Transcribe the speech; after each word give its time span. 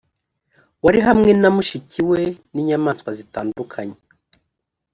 wari 0.83 0.99
hamwe 1.07 1.31
na 1.41 1.49
mushiki 1.55 1.99
we 2.09 2.21
n 2.53 2.55
inyamaswa 2.61 3.09
zitandukanye 3.17 3.97